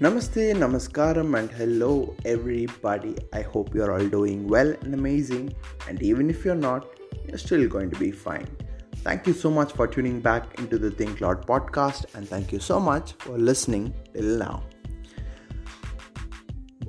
Namaste, 0.00 0.52
Namaskaram, 0.54 1.38
and 1.38 1.48
hello 1.52 2.16
everybody. 2.24 3.14
I 3.32 3.42
hope 3.42 3.72
you're 3.72 3.92
all 3.92 4.08
doing 4.08 4.48
well 4.48 4.74
and 4.82 4.92
amazing. 4.92 5.54
And 5.88 6.02
even 6.02 6.28
if 6.28 6.44
you're 6.44 6.56
not, 6.56 6.98
you're 7.28 7.38
still 7.38 7.68
going 7.68 7.90
to 7.90 7.98
be 8.00 8.10
fine. 8.10 8.48
Thank 9.04 9.28
you 9.28 9.32
so 9.32 9.52
much 9.52 9.72
for 9.72 9.86
tuning 9.86 10.18
back 10.20 10.58
into 10.58 10.78
the 10.78 10.90
Think 10.90 11.20
Loud 11.20 11.46
podcast, 11.46 12.12
and 12.16 12.28
thank 12.28 12.50
you 12.50 12.58
so 12.58 12.80
much 12.80 13.12
for 13.12 13.38
listening 13.38 13.94
till 14.12 14.36
now. 14.36 14.64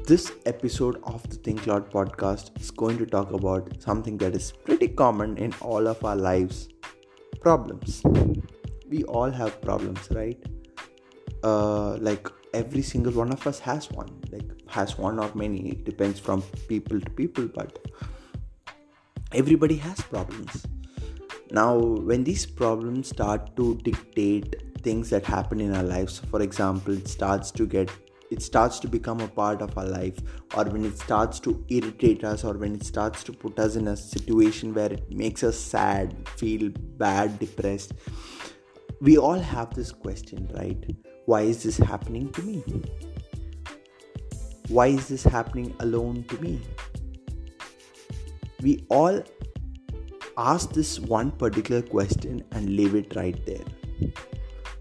This 0.08 0.32
episode 0.48 1.00
of 1.04 1.22
the 1.30 1.36
Think 1.36 1.68
Loud 1.68 1.92
podcast 1.92 2.60
is 2.60 2.72
going 2.72 2.98
to 2.98 3.06
talk 3.06 3.34
about 3.34 3.84
something 3.84 4.18
that 4.18 4.36
is 4.36 4.52
pretty 4.52 4.88
common 4.88 5.38
in 5.38 5.54
all 5.62 5.88
of 5.88 6.04
our 6.04 6.16
lives 6.16 6.70
problems. 7.40 8.02
We 8.90 9.04
all 9.04 9.30
have 9.30 9.62
problems, 9.62 10.10
right? 10.10 10.44
Uh, 11.44 11.98
like 11.98 12.28
every 12.55 12.82
single 12.82 13.14
one 13.14 13.32
of 13.32 13.45
us 13.48 13.59
has 13.59 13.90
one. 13.91 14.12
Like 14.32 14.50
has 14.68 14.98
one 14.98 15.20
or 15.20 15.32
many. 15.36 15.70
It 15.70 15.84
depends 15.86 16.20
from 16.20 16.41
people 16.70 17.00
to 17.00 17.09
people 17.12 17.48
but 17.48 17.80
everybody 19.34 19.76
has 19.88 20.02
problems. 20.02 20.66
Now 21.52 21.78
when 21.78 22.23
these 22.23 22.45
problems 22.45 23.09
start 23.09 23.55
to 23.58 23.76
dictate 23.90 24.55
things 24.81 25.09
that 25.09 25.26
happen 25.26 25.59
in 25.59 25.76
our 25.76 25.84
lives 25.84 26.20
for 26.31 26.41
example 26.41 26.98
it 26.98 27.08
starts 27.08 27.52
to 27.59 27.66
get 27.66 27.90
it 28.31 28.41
starts 28.41 28.80
to 28.80 28.88
become 28.88 29.20
a 29.22 29.28
part 29.28 29.62
of 29.62 29.76
our 29.78 29.86
life 29.86 30.20
or 30.56 30.66
when 30.66 30.86
it 30.86 30.98
starts 30.98 31.40
to 31.40 31.53
irritate 31.70 32.23
us 32.23 32.44
or 32.44 32.53
when 32.53 32.76
it 32.76 32.84
starts 32.84 33.23
to 33.23 33.31
put 33.31 33.59
us 33.59 33.76
in 33.76 33.88
a 33.88 33.98
situation 33.98 34.73
where 34.76 34.92
it 34.92 35.12
makes 35.12 35.44
us 35.44 35.58
sad 35.58 36.16
feel 36.36 36.70
bad 37.03 37.40
depressed 37.40 37.94
we 39.02 39.17
all 39.17 39.40
have 39.40 39.73
this 39.73 39.92
question 39.92 40.48
right 40.59 40.86
why 41.26 41.42
is 41.42 41.64
this 41.64 41.78
happening 41.78 42.32
to 42.34 42.42
me? 42.44 42.64
Why 44.70 44.88
is 44.88 45.08
this 45.08 45.23
happening 45.23 45.76
alone 45.80 46.23
to 46.30 46.42
me? 46.42 46.62
We 48.62 48.86
all 48.90 49.23
ask 50.38 50.72
this 50.73 51.00
one 51.00 51.32
particular 51.32 51.82
question 51.82 52.44
and 52.52 52.76
leave 52.76 52.95
it 52.95 53.16
right 53.16 53.45
there. 53.45 53.66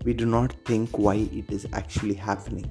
We 0.05 0.13
do 0.15 0.27
not 0.27 0.55
think 0.65 0.99
why 0.99 1.15
it 1.17 1.51
is 1.51 1.67
actually 1.73 2.15
happening. 2.15 2.71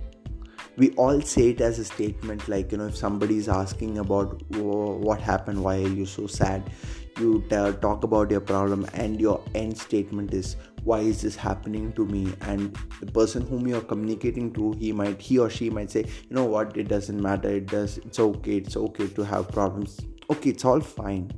We 0.76 0.92
all 0.92 1.22
say 1.22 1.50
it 1.50 1.62
as 1.62 1.78
a 1.78 1.86
statement, 1.86 2.48
like, 2.48 2.72
you 2.72 2.80
know, 2.80 2.88
if 2.88 2.98
somebody 2.98 3.38
is 3.38 3.48
asking 3.48 4.00
about 4.00 4.42
what 4.50 5.22
happened, 5.22 5.64
why 5.64 5.76
are 5.78 5.88
you 5.88 6.06
so 6.08 6.26
sad, 6.26 6.72
you 7.20 7.44
talk 7.50 8.04
about 8.04 8.32
your 8.32 8.42
problem, 8.42 8.88
and 8.96 9.22
your 9.22 9.44
end 9.54 9.78
statement 9.78 10.34
is, 10.34 10.56
why 10.84 11.00
is 11.00 11.22
this 11.22 11.36
happening 11.36 11.94
to 11.94 12.06
me? 12.06 12.34
And 12.42 12.78
the 13.00 13.12
person 13.12 13.46
whom 13.48 13.68
you're 13.68 13.82
communicating 13.82 14.54
to 14.54 14.74
he 14.74 14.92
might 14.92 15.22
he 15.22 15.40
or 15.40 15.50
she 15.50 15.70
might 15.70 15.92
say 15.92 16.02
you 16.02 16.36
know 16.36 16.46
what? 16.46 16.78
It 16.78 16.88
doesn't 16.88 17.22
matter. 17.22 17.50
It 17.50 17.68
does 17.68 17.98
it's 18.00 18.20
okay. 18.20 18.58
It's 18.58 18.76
okay 18.76 19.08
to 19.08 19.24
have 19.24 19.50
problems. 19.50 20.00
Okay 20.30 20.50
it's 20.52 20.66
all 20.66 20.82
fine. 20.82 21.32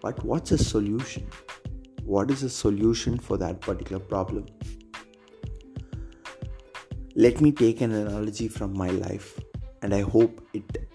But 0.00 0.24
what's 0.24 0.52
a 0.52 0.58
solution? 0.58 1.26
What 2.04 2.30
is 2.30 2.42
a 2.42 2.50
solution 2.50 3.18
for 3.18 3.36
that 3.36 3.60
particular 3.60 4.00
problem? 4.00 4.46
Let 7.14 7.40
me 7.40 7.52
take 7.52 7.80
an 7.80 7.92
analogy 7.92 8.48
from 8.48 8.76
my 8.78 8.90
life 8.90 9.38
and 9.82 9.94
i 9.94 10.00
hope 10.00 10.44
it 10.54 10.88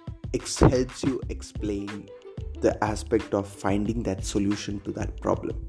helps 0.60 1.04
you 1.04 1.22
explain 1.30 2.10
the 2.62 2.82
aspect 2.84 3.34
of 3.34 3.48
finding 3.48 4.04
that 4.04 4.26
solution 4.26 4.80
to 4.82 4.92
that 4.92 5.20
problem 5.22 5.68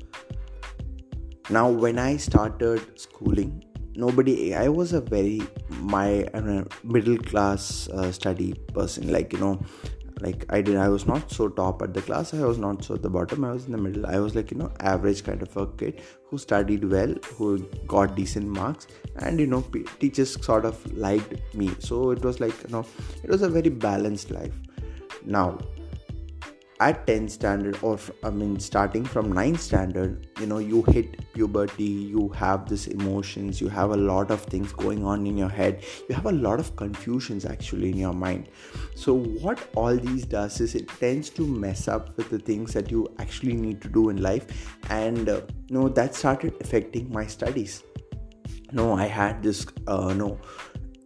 now 1.50 1.68
when 1.68 1.98
i 1.98 2.16
started 2.16 2.98
schooling 2.98 3.62
nobody 3.96 4.54
i 4.54 4.68
was 4.68 4.92
a 4.92 5.00
very 5.00 5.40
my 5.84 6.26
middle 6.82 7.18
class 7.18 7.88
uh, 7.88 8.10
study 8.10 8.54
person. 8.72 9.12
Like 9.12 9.32
you 9.32 9.38
know 9.38 9.60
like 10.20 10.46
i 10.48 10.60
did 10.60 10.76
i 10.76 10.88
was 10.88 11.06
not 11.06 11.30
so 11.30 11.48
top 11.48 11.82
at 11.82 11.92
the 11.92 12.02
class. 12.02 12.32
I 12.34 12.44
was 12.44 12.58
not 12.58 12.84
so 12.84 12.94
at 12.94 13.02
the 13.02 13.10
bottom. 13.10 13.44
I 13.44 13.52
was 13.52 13.66
in 13.66 13.72
the 13.72 13.78
middle. 13.78 14.06
I 14.06 14.18
was 14.18 14.34
like 14.34 14.50
you 14.50 14.56
know 14.56 14.72
average 14.80 15.24
kind 15.24 15.42
of 15.42 15.56
a 15.56 15.66
kid 15.66 16.02
who 16.28 16.38
studied 16.38 16.84
well 16.84 17.14
who 17.36 17.58
got 17.86 18.14
decent 18.16 18.46
marks 18.46 18.86
and 19.16 19.40
you 19.40 19.46
know 19.46 19.62
p- 19.62 19.84
teachers 20.00 20.40
sort 20.44 20.64
of 20.64 20.92
liked 20.96 21.54
me. 21.54 21.70
So 21.78 22.10
it 22.10 22.22
was 22.22 22.40
like 22.40 22.54
you 22.62 22.70
know 22.70 22.86
it 23.22 23.30
was 23.30 23.42
a 23.42 23.48
very 23.48 23.70
balanced 23.70 24.30
life. 24.30 24.54
Now 25.24 25.58
at 26.86 27.06
10 27.06 27.28
standard 27.28 27.78
or 27.82 27.98
i 28.22 28.30
mean 28.30 28.58
starting 28.60 29.04
from 29.04 29.32
9 29.32 29.56
standard 29.66 30.26
you 30.40 30.46
know 30.46 30.58
you 30.58 30.82
hit 30.94 31.18
puberty 31.34 31.92
you 32.14 32.28
have 32.40 32.68
this 32.68 32.86
emotions 32.86 33.60
you 33.60 33.68
have 33.68 33.90
a 33.90 33.96
lot 33.96 34.30
of 34.30 34.42
things 34.54 34.72
going 34.72 35.04
on 35.04 35.26
in 35.26 35.36
your 35.36 35.48
head. 35.48 35.84
You 36.08 36.14
have 36.14 36.26
a 36.26 36.32
lot 36.32 36.60
of 36.60 36.74
confusions 36.76 37.44
actually 37.44 37.90
in 37.90 37.96
your 37.96 38.12
mind. 38.12 38.48
So 38.94 39.14
what 39.14 39.68
all 39.74 39.96
these 39.96 40.24
does 40.24 40.60
is 40.60 40.74
it 40.74 40.88
tends 40.88 41.30
to 41.30 41.46
mess 41.46 41.88
up 41.88 42.16
with 42.16 42.30
the 42.30 42.38
things 42.38 42.72
that 42.74 42.90
you 42.90 43.08
actually 43.18 43.54
need 43.54 43.80
to 43.82 43.88
do 43.88 44.08
in 44.10 44.22
life. 44.22 44.78
And 44.90 45.28
uh, 45.28 45.40
you 45.68 45.78
know 45.78 45.88
that 45.88 46.14
started 46.14 46.54
affecting 46.60 47.12
my 47.12 47.26
studies. 47.26 47.82
No 48.72 48.92
i 48.94 49.06
had 49.06 49.42
this 49.42 49.66
uh, 49.86 50.12
no 50.12 50.38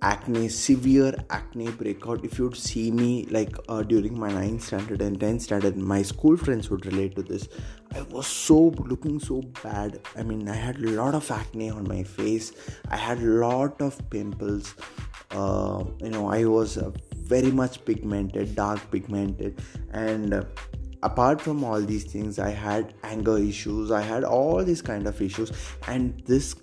acne 0.03 0.49
severe 0.49 1.15
acne 1.31 1.71
breakout. 1.71 2.25
If 2.25 2.39
you'd 2.39 2.57
see 2.57 2.91
me 2.91 3.27
like 3.31 3.57
uh, 3.69 3.83
during 3.83 4.19
my 4.19 4.31
9th 4.31 4.63
standard 4.63 5.03
and 5.03 5.19
10th 5.19 5.43
standard 5.43 5.77
my 5.77 6.03
school 6.03 6.37
friends 6.37 6.71
would 6.71 6.87
relate 6.87 7.17
to 7.17 7.23
this. 7.23 7.49
I 7.95 8.03
was 8.03 8.27
so 8.27 8.75
looking 8.79 9.19
so 9.19 9.43
bad. 9.63 10.01
I 10.17 10.23
mean 10.23 10.49
i 10.49 10.55
had 10.55 10.77
a 10.79 10.91
lot 10.91 11.15
of 11.15 11.31
acne 11.31 11.71
on 11.71 11.89
my 11.89 12.03
face. 12.03 12.53
I 12.91 12.97
had 12.97 13.19
a 13.19 13.33
lot 13.47 13.81
of 13.81 13.99
pimples. 14.11 14.75
Uh, 15.31 15.85
you 16.01 16.11
know 16.11 16.29
i 16.29 16.45
was 16.45 16.79
uh, 16.79 16.91
very 17.17 17.51
much 17.51 17.85
pigmented 17.85 18.55
dark 18.55 18.91
pigmented. 18.91 19.61
And 19.93 20.35
uh, 20.35 20.45
apart 21.03 21.41
from 21.41 21.65
all 21.65 21.81
these 21.81 22.05
things 22.05 22.39
i 22.39 22.51
had 22.51 22.95
anger 23.03 23.39
issues. 23.39 23.91
I 23.91 24.03
had 24.03 24.23
all 24.23 24.63
these 24.65 24.83
kind 24.83 25.09
of 25.09 25.21
issues. 25.21 25.51
And 25.89 26.23
this 26.25 26.55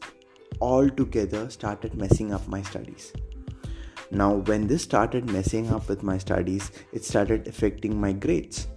all 0.60 0.90
together 0.90 1.50
started 1.50 1.96
messing 1.96 2.34
up 2.34 2.48
my 2.48 2.62
studies. 2.62 3.14
Now 4.12 4.36
when 4.36 4.68
this 4.68 4.84
started 4.84 5.30
messing 5.30 5.72
up 5.72 5.90
with 5.90 6.04
my 6.04 6.18
studies 6.18 6.72
it 6.94 7.04
started 7.04 7.48
affecting 7.48 8.00
my 8.00 8.14
grades. 8.14 8.68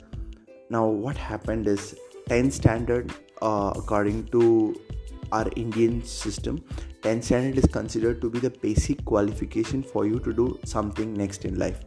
Now 0.70 0.86
what 0.86 1.16
happened 1.16 1.68
is 1.68 1.96
10 2.28 2.50
standard 2.50 3.12
uh, 3.40 3.72
according 3.76 4.26
to 4.28 4.74
our 5.30 5.46
indian 5.56 6.02
system 6.02 6.62
10 7.02 7.22
standard 7.22 7.58
is 7.58 7.66
considered 7.66 8.20
to 8.20 8.30
be 8.30 8.38
the 8.38 8.50
basic 8.50 9.04
qualification 9.04 9.82
for 9.82 10.06
you 10.06 10.18
to 10.20 10.32
do 10.32 10.58
something 10.64 11.14
next 11.14 11.44
in 11.44 11.58
life. 11.58 11.80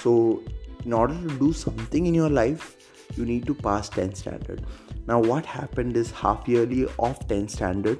So 0.00 0.42
in 0.84 0.92
order 0.92 1.14
to 1.14 1.38
do 1.38 1.52
something 1.52 2.06
in 2.06 2.14
your 2.14 2.28
life 2.28 2.76
you 3.16 3.24
need 3.24 3.46
to 3.46 3.54
pass 3.54 3.88
10 3.88 4.14
standard. 4.14 4.64
Now 5.06 5.20
what 5.20 5.46
happened 5.46 5.96
is 5.96 6.10
half 6.10 6.46
yearly 6.46 6.86
of 6.98 7.26
10 7.28 7.48
standard 7.48 7.98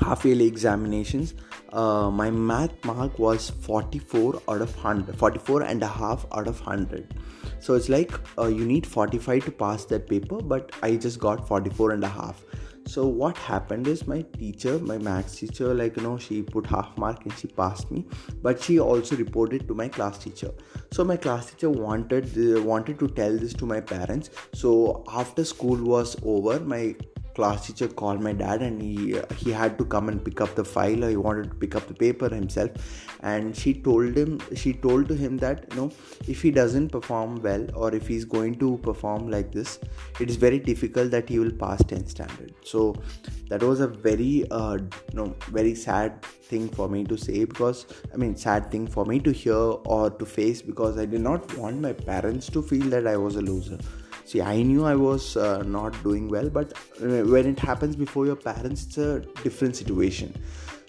half 0.00 0.24
yearly 0.24 0.46
examinations. 0.46 1.34
Uh, 1.72 2.10
my 2.10 2.30
math 2.30 2.84
mark 2.84 3.18
was 3.18 3.50
44 3.50 4.42
out 4.48 4.60
of 4.60 4.74
100 4.74 5.16
44 5.16 5.62
and 5.62 5.82
a 5.84 5.86
half 5.86 6.26
out 6.32 6.48
of 6.48 6.58
100 6.66 7.14
so 7.60 7.74
it's 7.74 7.88
like 7.88 8.12
uh, 8.38 8.48
you 8.48 8.64
need 8.64 8.86
45 8.86 9.44
to 9.44 9.52
pass 9.52 9.84
that 9.84 10.08
paper 10.08 10.38
but 10.40 10.72
i 10.82 10.96
just 10.96 11.20
got 11.20 11.46
44 11.46 11.92
and 11.92 12.02
a 12.02 12.08
half. 12.08 12.42
So 12.86 13.06
what 13.06 13.36
happened 13.36 13.86
is 13.86 14.06
my 14.06 14.22
teacher 14.36 14.78
my 14.78 14.96
maths 14.98 15.36
teacher 15.36 15.74
like 15.74 15.96
you 15.96 16.02
know 16.02 16.16
she 16.18 16.42
put 16.42 16.66
half 16.66 16.96
mark 16.96 17.24
and 17.24 17.32
she 17.38 17.46
passed 17.46 17.90
me 17.90 18.04
but 18.42 18.60
she 18.60 18.80
also 18.80 19.16
reported 19.16 19.68
to 19.68 19.74
my 19.74 19.86
class 19.88 20.18
teacher. 20.18 20.50
So 20.90 21.04
my 21.04 21.16
class 21.16 21.50
teacher 21.50 21.70
wanted 21.70 22.64
wanted 22.64 22.98
to 23.00 23.08
tell 23.08 23.36
this 23.36 23.52
to 23.54 23.66
my 23.66 23.80
parents. 23.80 24.30
So 24.54 25.04
after 25.12 25.44
school 25.44 25.84
was 25.84 26.16
over 26.24 26.58
my 26.58 26.96
class 27.34 27.66
teacher 27.66 27.88
called 27.88 28.20
my 28.20 28.32
dad 28.32 28.62
and 28.62 28.80
he 28.80 29.20
he 29.36 29.50
had 29.50 29.78
to 29.78 29.84
come 29.84 30.08
and 30.08 30.24
pick 30.24 30.40
up 30.40 30.54
the 30.54 30.64
file. 30.64 31.04
Or 31.04 31.10
he 31.10 31.16
wanted 31.16 31.50
to 31.50 31.56
pick 31.56 31.74
up 31.74 31.86
the 31.86 31.94
paper 31.94 32.28
himself. 32.28 32.70
And 33.20 33.56
she 33.56 33.74
told 33.74 34.16
him 34.16 34.40
she 34.54 34.72
told 34.72 35.08
to 35.08 35.14
him 35.14 35.36
that 35.38 35.66
you 35.70 35.76
know 35.76 35.90
if 36.26 36.42
he 36.42 36.50
doesn't 36.50 36.90
perform 36.90 37.40
well 37.42 37.66
or 37.74 37.94
if 37.94 38.06
he's 38.06 38.24
going 38.24 38.56
to 38.56 38.78
perform 38.78 39.30
like 39.30 39.52
this 39.52 39.78
it 40.18 40.30
is 40.30 40.36
very 40.36 40.58
difficult 40.58 41.10
that 41.10 41.28
he 41.28 41.38
will 41.38 41.52
pass 41.52 41.84
10 41.84 42.06
standard. 42.06 42.54
So 42.64 42.96
that 43.48 43.62
was 43.62 43.80
a 43.80 43.88
very 43.88 44.46
uh, 44.50 44.74
you 44.74 45.14
know 45.14 45.34
very 45.48 45.74
sad 45.74 46.22
thing 46.50 46.68
for 46.68 46.88
me 46.88 47.04
to 47.04 47.16
say 47.16 47.44
because 47.44 47.86
i 48.12 48.16
mean 48.16 48.36
sad 48.36 48.70
thing 48.70 48.86
for 48.94 49.04
me 49.10 49.18
to 49.26 49.32
hear 49.40 49.64
or 49.94 50.10
to 50.20 50.26
face 50.26 50.62
because 50.70 50.98
i 50.98 51.06
did 51.14 51.20
not 51.20 51.56
want 51.56 51.80
my 51.80 51.92
parents 51.92 52.48
to 52.56 52.62
feel 52.70 52.86
that 52.94 53.06
i 53.06 53.16
was 53.16 53.36
a 53.36 53.44
loser 53.50 53.78
see 54.30 54.42
i 54.42 54.62
knew 54.62 54.84
i 54.84 54.94
was 54.94 55.36
uh, 55.36 55.62
not 55.76 56.02
doing 56.02 56.28
well 56.28 56.48
but 56.58 56.72
uh, 57.02 57.22
when 57.34 57.46
it 57.54 57.58
happens 57.58 57.96
before 57.96 58.26
your 58.26 58.36
parents 58.36 58.86
it's 58.86 58.98
a 58.98 59.20
different 59.42 59.76
situation. 59.76 60.34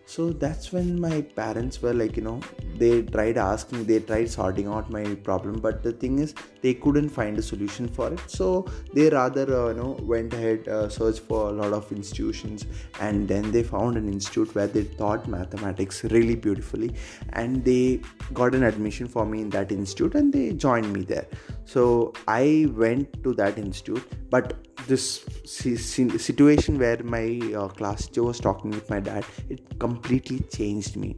So 0.05 0.33
that's 0.33 0.73
when 0.73 0.99
my 0.99 1.21
parents 1.21 1.81
were 1.81 1.93
like 1.93 2.17
you 2.17 2.23
know 2.23 2.41
they 2.77 3.01
tried 3.01 3.37
asking 3.37 3.85
they 3.85 3.99
tried 3.99 4.29
sorting 4.29 4.67
out 4.67 4.89
my 4.89 5.03
problem 5.27 5.61
but 5.65 5.83
the 5.83 5.93
thing 5.93 6.19
is 6.19 6.33
they 6.61 6.73
couldn't 6.73 7.07
find 7.07 7.37
a 7.37 7.41
solution 7.41 7.87
for 7.87 8.11
it. 8.11 8.19
So 8.27 8.65
they 8.93 9.09
rather 9.09 9.45
uh, 9.59 9.69
you 9.69 9.75
know 9.75 9.91
went 10.01 10.33
ahead 10.33 10.67
uh, 10.67 10.89
searched 10.89 11.21
for 11.29 11.47
a 11.49 11.53
lot 11.53 11.71
of 11.71 11.89
institutions 11.93 12.65
and 12.99 13.25
then 13.25 13.51
they 13.53 13.63
found 13.63 13.95
an 13.95 14.09
institute 14.09 14.53
where 14.53 14.67
they 14.67 14.83
taught 14.83 15.29
mathematics 15.29 16.03
really 16.15 16.35
beautifully 16.35 16.93
and 17.29 17.63
they 17.63 18.01
got 18.33 18.53
an 18.53 18.63
admission 18.63 19.07
for 19.07 19.25
me 19.25 19.41
in 19.41 19.49
that 19.51 19.71
institute 19.71 20.15
and 20.15 20.33
they 20.33 20.51
joined 20.51 20.91
me 20.91 21.03
there 21.03 21.27
so 21.65 22.13
i 22.27 22.67
went 22.75 23.23
to 23.23 23.33
that 23.33 23.57
institute 23.57 24.05
but 24.29 24.61
this 24.87 25.25
situation 25.45 26.79
where 26.79 27.01
my 27.03 27.39
uh, 27.55 27.67
class 27.67 28.07
teacher 28.07 28.23
was 28.23 28.39
talking 28.39 28.71
with 28.71 28.89
my 28.89 28.99
dad 28.99 29.25
it 29.49 29.79
completely 29.79 30.39
changed 30.51 30.97
me. 30.97 31.17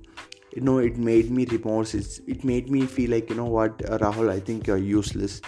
You 0.55 0.61
know 0.61 0.77
it 0.77 0.97
made 0.97 1.31
me 1.31 1.45
remorse. 1.45 1.93
It's, 1.95 2.19
it 2.27 2.43
made 2.43 2.69
me 2.69 2.85
feel 2.85 3.11
like 3.11 3.29
you 3.29 3.35
know 3.35 3.45
what 3.45 3.83
uh, 3.89 3.97
rahul 3.97 4.29
i 4.29 4.39
think 4.39 4.67
you're 4.67 4.77
useless. 4.77 5.41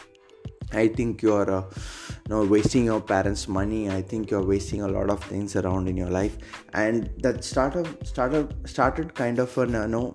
I 0.73 0.87
think 0.87 1.21
you're 1.21 1.49
uh, 1.57 1.61
you 1.61 2.29
know 2.29 2.43
wasting 2.45 2.85
your 2.85 3.01
parents 3.01 3.47
money. 3.47 3.89
I 3.89 4.01
think 4.01 4.31
you're 4.31 4.43
wasting 4.43 4.81
a 4.81 4.87
lot 4.87 5.09
of 5.09 5.23
things 5.23 5.55
around 5.55 5.87
in 5.87 5.95
your 5.95 6.09
life. 6.09 6.37
And 6.73 7.11
that 7.19 7.43
started 7.43 8.07
started 8.07 8.55
started 8.67 9.13
kind 9.13 9.39
of 9.39 9.55
a 9.57 9.67
you 9.67 9.87
know 9.87 10.13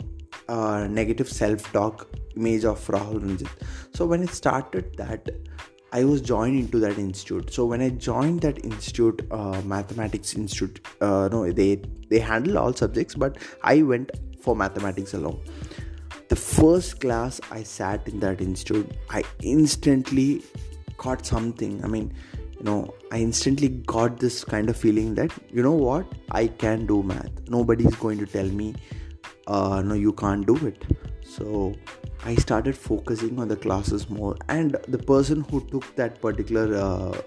uh, 0.48 0.88
negative 0.88 1.28
self-talk 1.28 2.08
image 2.36 2.64
of 2.64 2.86
rahul 2.94 3.20
ranjit 3.26 3.48
so 3.92 4.06
when 4.06 4.22
it 4.22 4.30
started 4.42 4.96
that 4.96 5.30
I 5.92 6.04
was 6.04 6.20
joined 6.20 6.56
into 6.56 6.78
that 6.80 6.98
institute. 6.98 7.52
So 7.52 7.66
when 7.66 7.80
I 7.80 7.88
joined 7.88 8.42
that 8.42 8.64
institute, 8.64 9.26
uh, 9.30 9.60
mathematics 9.64 10.34
institute, 10.34 10.86
uh, 11.00 11.28
no, 11.32 11.50
they 11.50 11.82
they 12.08 12.20
handle 12.20 12.58
all 12.58 12.72
subjects, 12.72 13.16
but 13.16 13.38
I 13.62 13.82
went 13.82 14.12
for 14.40 14.54
mathematics 14.54 15.14
alone. 15.14 15.40
The 16.28 16.36
first 16.36 17.00
class 17.00 17.40
I 17.50 17.64
sat 17.64 18.06
in 18.06 18.20
that 18.20 18.40
institute, 18.40 18.92
I 19.10 19.24
instantly 19.42 20.44
caught 20.96 21.26
something. 21.26 21.84
I 21.84 21.88
mean, 21.88 22.14
you 22.56 22.62
know, 22.62 22.94
I 23.10 23.18
instantly 23.18 23.68
got 23.68 24.20
this 24.20 24.44
kind 24.44 24.70
of 24.70 24.76
feeling 24.76 25.16
that 25.16 25.32
you 25.50 25.62
know 25.62 25.72
what, 25.72 26.06
I 26.30 26.46
can 26.46 26.86
do 26.86 27.02
math. 27.02 27.48
Nobody 27.48 27.84
is 27.84 27.96
going 27.96 28.18
to 28.18 28.26
tell 28.26 28.46
me, 28.46 28.76
uh, 29.48 29.82
no, 29.82 29.94
you 29.94 30.12
can't 30.12 30.46
do 30.46 30.54
it. 30.68 30.84
So 31.24 31.74
I 32.24 32.34
started 32.34 32.76
focusing 32.76 33.38
on 33.38 33.48
the 33.48 33.56
classes 33.56 34.10
more, 34.10 34.36
and 34.48 34.76
the 34.88 34.98
person 34.98 35.40
who 35.50 35.60
took 35.68 35.94
that 35.96 36.20
particular 36.20 36.74
uh, 36.76 37.18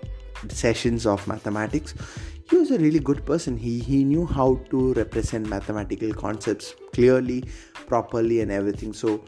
sessions 0.50 1.06
of 1.06 1.28
mathematics, 1.28 1.96
he 2.50 2.58
was 2.58 2.70
a 2.72 2.78
really 2.78 3.00
good 3.00 3.26
person. 3.26 3.58
He 3.58 3.80
he 3.80 4.04
knew 4.04 4.26
how 4.26 4.60
to 4.70 4.94
represent 4.94 5.50
mathematical 5.50 6.14
concepts 6.14 6.76
clearly, 6.94 7.44
properly, 7.88 8.42
and 8.42 8.52
everything. 8.52 8.94
So 8.94 9.26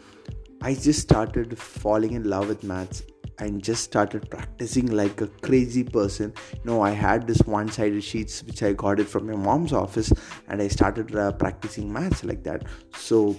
I 0.62 0.76
just 0.76 1.02
started 1.02 1.58
falling 1.58 2.14
in 2.14 2.30
love 2.30 2.48
with 2.48 2.64
maths 2.64 3.04
and 3.40 3.64
just 3.64 3.84
started 3.84 4.30
practicing 4.30 4.88
like 4.88 5.20
a 5.22 5.28
crazy 5.48 5.84
person 5.84 6.34
you 6.54 6.62
know 6.64 6.82
i 6.82 6.92
had 6.92 7.28
this 7.28 7.42
one 7.42 7.70
sided 7.70 8.04
sheets 8.04 8.44
which 8.44 8.64
i 8.64 8.72
got 8.72 9.00
it 9.00 9.08
from 9.08 9.28
my 9.28 9.36
mom's 9.36 9.74
office 9.74 10.12
and 10.48 10.62
i 10.62 10.68
started 10.68 11.14
uh, 11.16 11.32
practicing 11.34 11.92
maths 11.92 12.24
like 12.24 12.44
that 12.44 12.64
so 12.96 13.36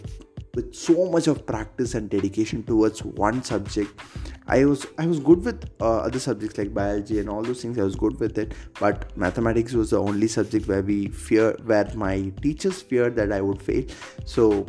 with 0.57 0.75
so 0.75 1.09
much 1.15 1.27
of 1.29 1.47
practice 1.47 1.95
and 1.95 2.11
dedication 2.11 2.63
towards 2.71 3.05
one 3.05 3.43
subject 3.49 4.01
i 4.55 4.65
was 4.65 4.87
i 4.99 5.07
was 5.07 5.19
good 5.29 5.45
with 5.49 5.65
uh, 5.81 5.99
other 6.09 6.19
subjects 6.19 6.59
like 6.59 6.73
biology 6.79 7.19
and 7.21 7.29
all 7.29 7.43
those 7.43 7.63
things 7.63 7.79
i 7.79 7.83
was 7.83 7.97
good 7.97 8.19
with 8.21 8.39
it. 8.39 8.55
But 8.81 9.17
mathematics 9.17 9.73
was 9.73 9.91
the 9.91 10.01
only 10.01 10.29
subject 10.29 10.69
where 10.69 10.83
we 10.83 11.09
fear 11.09 11.57
where 11.65 11.91
my 11.95 12.33
teachers 12.43 12.81
feared 12.83 13.17
that 13.17 13.33
i 13.33 13.41
would 13.41 13.63
fail. 13.63 13.85
So 14.25 14.67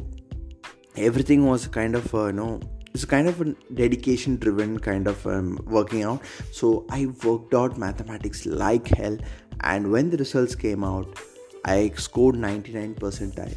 everything 0.96 1.46
was 1.46 1.68
kind 1.68 1.96
of 1.96 2.14
uh, 2.14 2.26
you 2.28 2.34
know 2.34 2.60
it's 2.94 3.06
kind 3.06 3.28
of 3.28 3.42
a 3.42 3.54
dedication 3.82 4.38
driven 4.38 4.80
kind 4.80 5.08
of 5.08 5.26
um, 5.28 5.60
working 5.66 6.04
out. 6.04 6.22
So 6.52 6.86
i 6.90 7.06
worked 7.24 7.54
out 7.54 7.78
mathematics 7.78 8.46
like 8.46 8.88
hell. 8.88 9.18
And 9.62 9.92
when 9.92 10.10
the 10.10 10.18
results 10.18 10.56
came 10.56 10.84
out 10.84 11.20
i 11.66 11.92
scored 11.96 12.36
99 12.36 12.96
percentile 12.96 13.56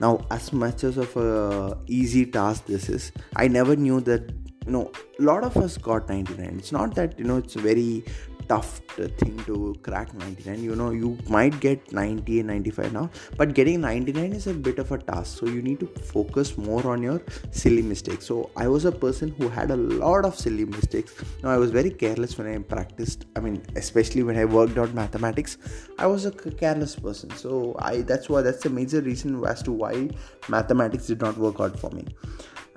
now 0.00 0.24
as 0.30 0.52
much 0.52 0.84
as 0.84 0.96
of 0.96 1.16
a 1.16 1.76
easy 1.86 2.24
task 2.26 2.66
this 2.66 2.88
is 2.88 3.12
i 3.36 3.48
never 3.48 3.76
knew 3.76 4.00
that 4.00 4.30
you 4.66 4.72
know 4.72 4.90
a 5.18 5.22
lot 5.22 5.44
of 5.44 5.56
us 5.56 5.76
got 5.78 6.08
99 6.08 6.58
it's 6.58 6.72
not 6.72 6.94
that 6.94 7.18
you 7.18 7.24
know 7.24 7.38
it's 7.38 7.54
very 7.54 8.04
tough 8.48 8.80
uh, 8.98 9.08
thing 9.18 9.36
to 9.46 9.74
crack 9.82 10.12
99 10.14 10.62
you 10.62 10.74
know 10.74 10.90
you 10.90 11.16
might 11.28 11.58
get 11.60 11.92
90 11.92 12.40
and 12.40 12.48
95 12.48 12.92
now 12.92 13.10
but 13.36 13.54
getting 13.54 13.80
99 13.80 14.32
is 14.32 14.46
a 14.46 14.54
bit 14.54 14.78
of 14.78 14.92
a 14.92 14.98
task. 14.98 15.38
So 15.38 15.46
you 15.46 15.62
need 15.62 15.80
to 15.80 15.86
focus 15.86 16.56
more 16.56 16.86
on 16.86 17.02
your 17.02 17.22
silly 17.50 17.82
mistakes. 17.82 18.26
So 18.26 18.50
i 18.56 18.66
was 18.68 18.84
a 18.84 18.92
person 18.92 19.34
who 19.38 19.48
had 19.48 19.70
a 19.70 19.76
lot 19.76 20.24
of 20.24 20.38
silly 20.38 20.64
mistakes. 20.64 21.14
Now 21.42 21.50
i 21.50 21.58
was 21.58 21.70
very 21.70 21.90
careless 21.90 22.36
when 22.38 22.48
i 22.52 22.58
practiced 22.58 23.26
i 23.36 23.40
mean 23.40 23.62
especially 23.76 24.22
when 24.22 24.38
i 24.38 24.44
worked 24.44 24.78
out 24.78 24.94
mathematics. 24.94 25.58
I 25.98 26.06
was 26.06 26.26
a 26.26 26.32
careless 26.32 26.96
person. 26.96 27.30
So 27.30 27.76
i 27.78 28.02
that's 28.02 28.28
why 28.28 28.42
that's 28.42 28.62
the 28.62 28.70
major 28.70 29.00
reason 29.00 29.44
as 29.44 29.62
to 29.62 29.72
why 29.72 30.10
mathematics 30.48 31.06
did 31.06 31.20
not 31.20 31.36
work 31.46 31.60
out 31.60 31.78
for 31.78 31.90
me 31.90 32.06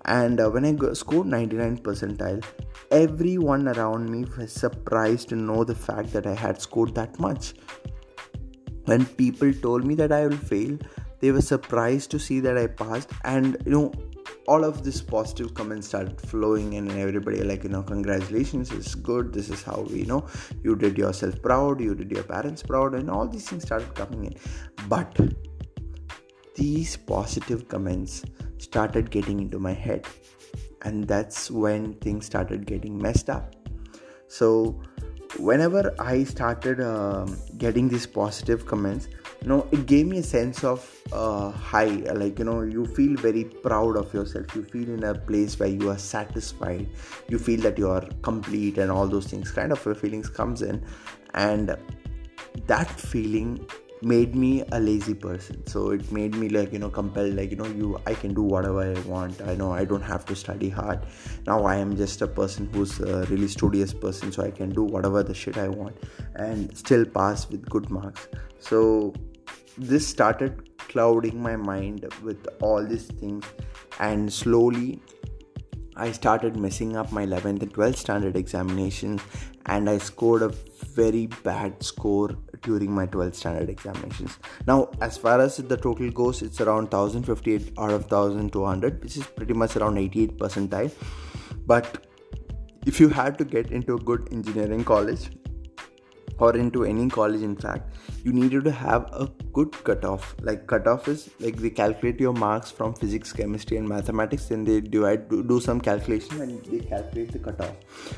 and 0.06 0.40
uh, 0.40 0.50
when 0.50 0.66
I 0.66 0.94
scored 0.94 1.28
99 1.28 1.80
percentile, 1.80 2.44
everyone 2.90 3.68
around 3.68 4.10
me 4.10 4.26
was 4.38 4.52
surprised 4.52 5.30
to 5.30 5.36
know 5.36 5.64
the 5.64 5.76
fact 5.76 6.12
that 6.14 6.26
I 6.26 6.34
had 6.34 6.62
scored 6.62 6.96
that 6.96 7.20
much. 7.20 7.54
When 8.86 9.06
people 9.06 9.54
told 9.54 9.86
me 9.86 9.96
that 9.96 10.12
I 10.12 10.26
will 10.26 10.38
fail, 10.38 10.78
they 11.20 11.32
were 11.32 11.42
surprised 11.42 12.10
to 12.12 12.20
see 12.20 12.40
that 12.40 12.58
I 12.58 12.68
passed, 12.68 13.12
and 13.24 13.58
you 13.66 13.72
know, 13.72 13.94
all 14.48 14.64
of 14.64 14.84
this 14.84 15.02
positive 15.02 15.54
comments 15.54 15.88
started 15.88 16.20
flowing 16.20 16.74
in, 16.74 16.90
and 16.90 17.00
everybody 17.00 17.44
like, 17.44 17.64
you 17.64 17.70
know, 17.70 17.84
congratulations, 17.84 18.72
it's 18.72 18.96
good. 18.96 19.32
This 19.32 19.50
is 19.50 19.62
how 19.62 19.82
we 19.82 20.00
you 20.00 20.06
know 20.06 20.26
you 20.64 20.76
did 20.76 20.98
yourself 20.98 21.40
proud, 21.44 21.80
you 21.80 21.94
did 21.94 22.12
your 22.12 22.24
parents 22.24 22.64
proud, 22.64 22.96
and 22.96 23.10
all 23.10 23.28
these 23.28 23.48
things 23.48 23.64
started 23.64 23.94
coming 23.94 24.26
in. 24.26 24.36
But 24.90 25.16
these 26.62 26.96
positive 26.96 27.68
comments 27.68 28.24
started 28.60 29.10
getting 29.10 29.40
into 29.40 29.60
my 29.60 29.74
head. 29.74 30.06
And 30.84 31.08
that's 31.08 31.50
when 31.50 31.94
things 31.96 32.26
started 32.26 32.66
getting 32.66 32.98
messed 32.98 33.30
up. 33.30 33.56
So 34.28 34.80
whenever 35.38 35.96
i 35.98 36.24
started 36.24 36.82
um, 36.82 37.38
getting 37.58 37.88
these 37.88 38.06
positive 38.06 38.66
comments 38.66 39.08
you 39.42 39.48
know 39.48 39.66
it 39.72 39.86
gave 39.86 40.06
me 40.06 40.18
a 40.18 40.24
sense 40.24 40.64
of 40.64 40.80
uh, 41.14 41.50
high 41.52 41.96
like 42.22 42.38
you 42.38 42.44
know 42.44 42.62
you 42.62 42.86
feel 42.86 43.16
very 43.16 43.46
proud 43.46 43.98
of 43.98 44.14
yourself. 44.14 44.54
You 44.56 44.64
feel 44.64 44.90
in 44.90 45.04
a 45.04 45.16
place 45.16 45.58
where 45.58 45.70
you 45.70 45.90
are 45.90 45.98
satisfied. 45.98 46.90
You 47.28 47.40
feel 47.40 47.60
that 47.62 47.78
you 47.78 47.90
are 47.90 48.06
complete 48.22 48.78
and 48.78 48.92
all 48.92 49.08
those 49.08 49.28
things 49.28 49.52
kind 49.52 49.72
of 49.72 49.80
feelings 49.80 50.30
comes 50.30 50.62
in. 50.62 50.86
And 51.34 51.76
that 52.68 52.90
feeling 52.92 53.66
made 54.02 54.36
me 54.36 54.64
a 54.72 54.80
lazy 54.80 55.14
person. 55.14 55.66
So 55.68 55.92
it 55.92 56.12
made 56.12 56.36
me 56.36 56.50
like 56.50 56.74
you 56.74 56.80
know 56.80 56.90
compelled 56.90 57.36
like 57.36 57.52
you 57.52 57.58
know 57.58 57.66
you 57.66 58.00
i 58.08 58.14
can 58.14 58.34
do 58.34 58.42
whatever 58.42 58.82
i 58.82 59.00
want. 59.02 59.42
I 59.42 59.56
know 59.56 59.72
i 59.72 59.86
don't 59.86 60.02
have 60.02 60.26
to 60.26 60.36
study 60.36 60.70
hard. 60.70 61.00
Now 61.46 61.66
i 61.66 61.76
am 61.76 61.96
just 61.96 62.22
a 62.22 62.28
person 62.28 62.70
who's 62.74 63.00
a 63.00 63.26
really 63.26 63.48
studious 63.48 63.94
person 63.94 64.32
so 64.32 64.44
i 64.44 64.52
can 64.52 64.70
do 64.70 64.84
whatever 64.84 65.24
the 65.24 65.34
shit 65.34 65.58
i 65.58 65.68
want 65.68 65.96
and 66.36 66.76
still 66.78 67.06
pass 67.06 67.50
with 67.50 67.70
good 67.70 67.90
marks. 67.90 68.28
So 68.60 69.14
this 69.78 70.08
started 70.08 70.70
clouding 70.78 71.42
my 71.42 71.56
mind 71.56 72.06
with 72.24 72.48
all 72.62 72.86
these 72.86 73.06
things 73.06 73.46
and 74.00 74.32
slowly 74.32 75.00
I 76.02 76.12
started 76.12 76.56
messing 76.58 76.98
up 76.98 77.12
my 77.12 77.26
11th 77.28 77.62
and 77.62 77.74
12th 77.74 77.98
standard 77.98 78.36
examinations 78.36 79.22
and 79.68 79.88
I 79.88 80.00
scored 80.00 80.42
a 80.42 80.50
very 81.00 81.28
bad 81.28 81.84
score 81.84 82.30
during 82.64 82.92
my 82.92 83.06
12th 83.06 83.36
standard 83.36 83.70
examinations. 83.70 84.40
Now, 84.66 84.90
as 85.00 85.20
far 85.20 85.40
as 85.40 85.58
the 85.58 85.78
total 85.78 86.10
goes, 86.10 86.42
it's 86.42 86.60
around 86.60 86.92
1058 86.92 87.74
out 87.78 87.92
of 87.92 88.12
1200, 88.12 89.04
which 89.04 89.18
is 89.18 89.28
pretty 89.28 89.54
much 89.54 89.76
around 89.76 90.00
88 90.00 90.38
percentile. 90.40 90.92
But 91.68 92.08
if 92.88 93.00
you 93.00 93.10
had 93.10 93.38
to 93.38 93.46
get 93.46 93.72
into 93.72 93.94
a 93.94 94.00
good 94.00 94.28
engineering 94.32 94.84
college, 94.84 95.30
or 96.40 96.56
into 96.56 96.84
any 96.84 97.10
college 97.10 97.42
in 97.42 97.56
fact 97.56 97.92
you 98.24 98.34
needed 98.34 98.64
to 98.64 98.72
have 98.72 99.10
a 99.14 99.30
good 99.54 99.72
cutoff. 99.84 100.36
Like 100.42 100.68
cutoff 100.68 101.08
is 101.08 101.30
like 101.40 101.58
they 101.58 101.70
calculate 101.70 102.20
your 102.20 102.34
marks 102.34 102.72
from 102.72 102.94
physics 102.94 103.34
chemistry 103.34 103.78
and 103.78 103.88
mathematics 103.88 104.46
then 104.48 104.64
they 104.64 104.82
divide 104.82 105.30
do 105.30 105.60
some 105.60 105.82
calculation 105.82 106.42
and 106.42 106.64
they 106.66 106.80
calculate 106.80 107.32
the 107.32 107.40
cutoff. 107.40 107.76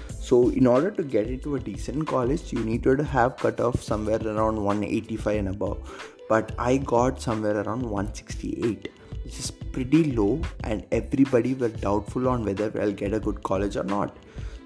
So 0.10 0.50
in 0.50 0.68
order 0.68 0.92
to 0.92 1.04
get 1.04 1.28
into 1.28 1.56
a 1.56 1.60
decent 1.60 2.08
college 2.08 2.52
you 2.52 2.60
needed 2.64 2.98
to 2.98 3.04
have 3.04 3.38
cutoff 3.38 3.82
somewhere 3.82 4.20
around 4.26 4.64
185 4.64 5.38
and 5.38 5.50
above. 5.50 6.10
But 6.30 6.54
i 6.58 6.78
got 6.78 7.22
somewhere 7.22 7.58
around 7.62 7.82
168 7.82 8.90
which 9.24 9.40
is 9.40 9.52
pretty 9.52 10.12
low 10.14 10.42
and 10.64 10.86
everybody 10.92 11.54
were 11.54 11.70
doubtful 11.70 12.28
on 12.28 12.46
whether 12.46 12.72
i'll 12.82 12.92
get 12.92 13.14
a 13.14 13.20
good 13.20 13.42
college 13.44 13.76
or 13.76 13.84
not 13.84 14.18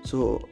so 0.03 0.47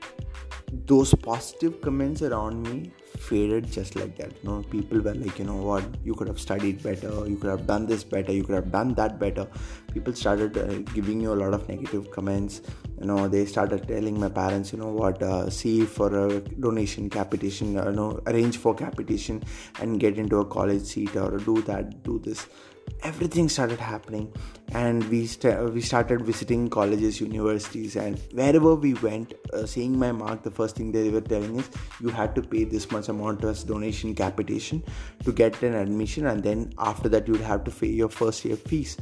those 0.85 1.13
positive 1.15 1.81
comments 1.81 2.21
around 2.21 2.63
me 2.63 2.91
faded 3.17 3.72
just 3.72 3.95
like 3.95 4.17
that. 4.17 4.31
You 4.43 4.50
know 4.50 4.63
people 4.63 5.00
were 5.00 5.13
like 5.13 5.39
you 5.39 5.45
know 5.45 5.55
what 5.55 5.84
you 6.03 6.13
could 6.15 6.27
have 6.27 6.39
studied 6.39 6.81
better 6.84 7.12
you 7.27 7.38
could 7.38 7.50
have 7.50 7.65
done 7.67 7.86
this 7.86 8.03
better 8.03 8.31
you 8.31 8.43
could 8.43 8.55
have 8.55 8.72
done 8.72 8.93
that 8.95 9.19
better. 9.19 9.48
People 9.93 10.13
started 10.13 10.57
uh, 10.57 10.79
giving 10.93 11.22
you 11.22 11.34
a 11.34 11.39
lot 11.43 11.53
of 11.53 11.67
negative 11.69 12.12
comments. 12.12 12.62
You 13.00 13.07
know 13.07 13.27
they 13.27 13.45
started 13.45 13.88
telling 13.88 14.19
my 14.19 14.29
parents 14.29 14.72
you 14.74 14.79
know 14.79 14.88
what 15.01 15.22
uh, 15.22 15.50
see 15.50 15.86
for 15.86 16.07
a 16.27 16.39
donation 16.41 17.10
capitation 17.10 17.77
uh, 17.77 17.89
you 17.89 17.95
know 17.95 18.22
arrange 18.27 18.57
for 18.57 18.74
capitation 18.75 19.43
and 19.79 20.00
get 20.00 20.17
into 20.17 20.39
a 20.39 20.45
college 20.45 20.84
seat 20.84 21.15
or 21.15 21.38
do 21.38 21.62
that 21.63 22.03
do 22.03 22.19
this. 22.19 22.48
Everything 23.03 23.50
started 23.50 23.79
happening. 23.79 24.31
And 24.72 25.03
we 25.10 25.25
st- 25.27 25.74
we 25.74 25.81
started 25.81 26.22
visiting 26.25 26.69
colleges 26.69 27.19
universities 27.22 27.95
and 27.95 28.19
wherever 28.34 28.74
we 28.75 28.93
went 28.95 29.34
uh, 29.53 29.65
seeing 29.65 29.98
my 29.98 30.12
mark 30.12 30.41
the 30.43 30.51
first 30.51 30.75
thing 30.75 30.91
they 30.91 31.10
were 31.10 31.22
telling 31.22 31.60
is 31.60 31.69
you 32.01 32.10
had 32.10 32.34
to 32.36 32.41
pay 32.41 32.63
this 32.63 32.91
much 32.91 33.04
amount 33.09 33.43
as 33.43 33.63
donation 33.63 34.13
capitation 34.15 34.83
to 35.24 35.31
get 35.31 35.62
an 35.63 35.75
admission 35.75 36.27
and 36.27 36.43
then 36.43 36.71
after 36.77 37.09
that 37.09 37.27
you 37.27 37.33
would 37.33 37.41
have 37.41 37.63
to 37.63 37.71
pay 37.71 37.88
your 37.88 38.09
first 38.09 38.45
year 38.45 38.55
fees 38.55 38.97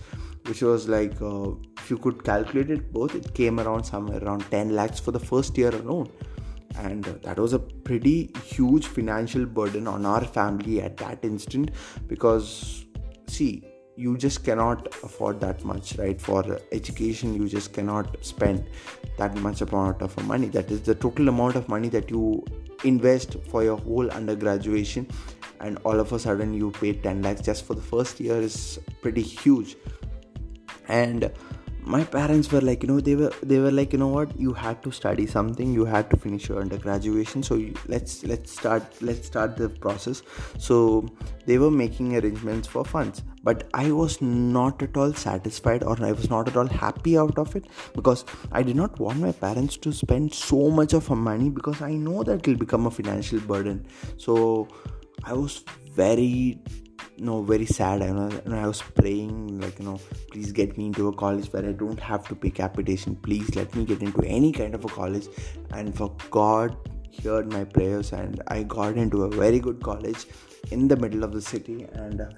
which 0.48 0.62
was 0.62 0.88
like 0.88 1.22
uh, 1.22 1.51
if 1.77 1.89
you 1.89 1.98
could 1.98 2.24
calculate 2.24 2.69
it 2.69 2.91
both 2.91 3.15
it 3.15 3.33
came 3.33 3.60
around 3.60 3.83
somewhere 3.83 4.24
around 4.24 4.45
10 4.51 4.75
lakhs 4.75 5.00
for 5.00 5.12
the 5.12 5.19
first 5.19 5.57
year 5.57 5.69
alone. 5.69 6.10
And 6.75 7.07
uh, 7.07 7.13
that 7.22 7.38
was 7.38 7.53
a 7.53 7.60
pretty 7.60 8.31
huge 8.43 8.88
financial 8.88 9.45
burden 9.45 9.88
on 9.88 10.05
our 10.05 10.24
family 10.24 10.81
at 10.81 10.98
that 10.98 11.24
instant 11.24 11.72
because 12.07 12.86
see 13.27 13.63
you 13.95 14.17
just 14.17 14.43
cannot 14.43 14.88
afford 15.03 15.39
that 15.39 15.63
much 15.63 15.98
right? 15.98 16.19
For 16.19 16.60
education 16.72 17.36
you 17.36 17.48
just 17.48 17.74
cannot 17.74 18.17
spend 18.25 18.65
that 19.17 19.36
much 19.38 19.62
amount 19.62 20.01
of 20.01 20.17
money. 20.25 20.48
That 20.48 20.72
is 20.72 20.81
the 20.81 20.95
total 20.95 21.29
amount 21.29 21.55
of 21.55 21.69
money 21.69 21.89
that 21.89 22.10
you 22.10 22.43
invest 22.84 23.38
for 23.50 23.63
your 23.63 23.78
whole 23.78 24.10
undergraduation 24.10 25.08
and 25.60 25.78
all 25.86 26.00
of 26.00 26.12
a 26.12 26.20
sudden 26.20 26.54
you 26.54 26.72
pay 26.72 26.94
10 26.94 27.22
lakhs 27.22 27.42
just 27.42 27.66
for 27.66 27.74
the 27.74 27.82
first 27.82 28.20
year 28.20 28.38
is 28.38 28.80
pretty 29.02 29.22
huge. 29.22 29.75
And 30.88 31.32
my 31.86 32.04
parents 32.04 32.52
were 32.52 32.62
like 32.62 32.84
you 32.84 32.90
know 32.90 33.00
they 33.00 33.16
were 33.16 33.32
they 33.42 33.60
were 33.60 33.72
like 33.72 33.94
you 33.94 34.00
know 34.00 34.08
what? 34.08 34.40
You 34.40 34.54
had 34.54 34.82
to 34.84 34.92
study 34.92 35.25
something. 35.25 35.74
You 35.74 35.86
had 35.86 36.10
to 36.12 36.18
finish 36.18 36.50
your 36.50 36.62
undergraduation. 36.62 37.44
So 37.44 37.56
you, 37.56 37.74
let's 37.88 38.24
let's 38.24 38.52
start 38.52 39.02
let's 39.02 39.28
start 39.28 39.58
the 39.58 39.70
process. 39.70 40.24
So 40.58 41.06
they 41.46 41.58
were 41.58 41.72
making 41.72 42.16
arrangements 42.16 42.68
for 42.68 42.86
funds 42.86 43.22
but 43.44 43.63
i 43.74 43.92
was 43.92 44.22
not 44.22 44.82
at 44.82 44.96
all 44.96 45.13
satisfied 45.13 45.84
or 45.84 45.96
i 46.10 46.12
was 46.12 46.30
not 46.30 46.48
at 46.48 46.56
all 46.56 46.68
happy 46.68 47.18
out 47.18 47.38
of 47.38 47.56
it 47.56 47.66
because 47.94 48.24
i 48.52 48.63
did 48.63 48.75
not 48.75 49.00
want 49.00 49.20
my 49.20 49.32
parents 49.32 49.78
to 49.78 49.92
spend 49.92 50.34
so 50.34 50.70
much 50.70 50.94
of 50.94 51.10
money 51.10 51.50
because 51.50 51.82
i 51.82 51.92
know 51.92 52.24
that 52.24 52.40
it 52.40 52.48
will 52.48 52.56
become 52.56 52.86
a 52.86 52.92
financial 52.92 53.40
burden. 53.42 53.86
So 54.18 54.68
i 55.24 55.34
was 55.34 55.63
very 55.92 56.60
you 57.17 57.25
know 57.25 57.41
very 57.41 57.65
sad. 57.65 58.01
I, 58.01 58.12
know, 58.12 58.29
I 58.63 58.67
was 58.67 58.81
praying 58.81 59.60
like 59.60 59.79
you 59.79 59.86
know 59.86 60.00
please 60.31 60.51
get 60.51 60.77
me 60.77 60.88
into 60.88 61.07
a 61.07 61.13
college 61.13 61.51
where 61.53 61.65
i 61.67 61.72
don't 61.72 62.00
have 62.00 62.27
to 62.29 62.36
pay 62.36 62.50
capitation. 62.50 63.15
Please 63.15 63.55
let 63.55 63.75
me 63.75 63.86
get 63.86 64.01
into 64.01 64.24
any 64.24 64.51
kind 64.51 64.75
of 64.75 64.86
a 64.86 64.89
college. 64.89 65.27
And 65.72 65.95
for 65.95 66.15
god 66.29 66.75
heard 67.24 67.51
my 67.53 67.63
prayers 67.63 68.12
and 68.12 68.41
i 68.48 68.63
got 68.63 68.98
into 68.98 69.24
a 69.24 69.29
very 69.29 69.60
good 69.60 69.83
college 69.83 70.25
in 70.72 70.88
the 70.88 70.95
middle 70.95 71.24
of 71.24 71.31
the 71.31 71.41
city. 71.41 71.88
And 71.93 72.22
uh, 72.22 72.29